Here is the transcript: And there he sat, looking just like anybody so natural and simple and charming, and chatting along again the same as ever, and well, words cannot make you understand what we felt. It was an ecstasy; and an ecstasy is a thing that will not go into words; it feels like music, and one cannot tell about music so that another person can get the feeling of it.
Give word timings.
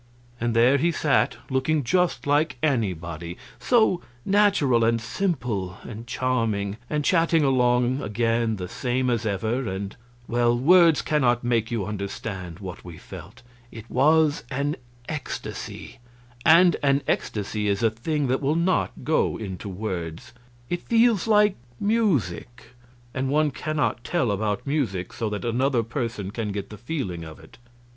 And 0.39 0.55
there 0.55 0.79
he 0.79 0.91
sat, 0.91 1.37
looking 1.51 1.83
just 1.83 2.25
like 2.25 2.57
anybody 2.63 3.37
so 3.59 4.01
natural 4.25 4.83
and 4.83 4.99
simple 4.99 5.77
and 5.83 6.07
charming, 6.07 6.77
and 6.89 7.05
chatting 7.05 7.43
along 7.43 8.01
again 8.01 8.55
the 8.55 8.67
same 8.67 9.11
as 9.11 9.27
ever, 9.27 9.69
and 9.69 9.95
well, 10.27 10.57
words 10.57 11.03
cannot 11.03 11.43
make 11.43 11.69
you 11.69 11.85
understand 11.85 12.57
what 12.57 12.83
we 12.83 12.97
felt. 12.97 13.43
It 13.71 13.87
was 13.91 14.43
an 14.49 14.75
ecstasy; 15.07 15.99
and 16.43 16.77
an 16.81 17.03
ecstasy 17.07 17.67
is 17.67 17.83
a 17.83 17.91
thing 17.91 18.25
that 18.25 18.41
will 18.41 18.55
not 18.55 19.03
go 19.03 19.37
into 19.37 19.69
words; 19.69 20.33
it 20.67 20.81
feels 20.81 21.27
like 21.27 21.57
music, 21.79 22.63
and 23.13 23.29
one 23.29 23.51
cannot 23.51 24.03
tell 24.03 24.31
about 24.31 24.65
music 24.65 25.13
so 25.13 25.29
that 25.29 25.45
another 25.45 25.83
person 25.83 26.31
can 26.31 26.51
get 26.51 26.71
the 26.71 26.77
feeling 26.79 27.23
of 27.23 27.39
it. 27.39 27.59